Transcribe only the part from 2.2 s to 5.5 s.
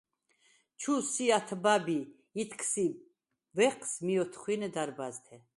ითქს ი უ̂ეჴს მ’ოთხუ̂ინე დარბა̈ზთე.